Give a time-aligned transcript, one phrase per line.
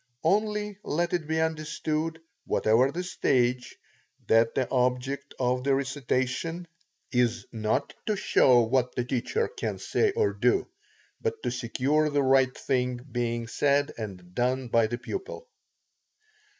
[0.23, 3.77] Only let it be understood, whatever the stage,
[4.25, 6.67] that the object of the recitation
[7.11, 10.67] is, not to show what the teacher can say or do,
[11.21, 15.47] but to secure the right thing being said and done by the pupil.